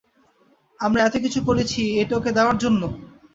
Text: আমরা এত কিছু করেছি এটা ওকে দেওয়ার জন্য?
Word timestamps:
আমরা 0.79 0.99
এত 1.03 1.15
কিছু 1.23 1.39
করেছি 1.47 1.81
এটা 2.01 2.13
ওকে 2.17 2.31
দেওয়ার 2.37 2.57
জন্য? 2.63 2.81